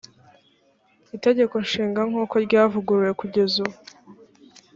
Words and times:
itegeko 1.15 1.55
nshinga 1.65 2.01
nk’uko 2.09 2.35
ryavuguruwe 2.45 3.11
kugeza 3.19 3.55
ubu 3.63 3.77